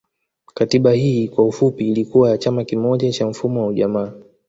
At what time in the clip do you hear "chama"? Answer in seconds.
2.37-2.63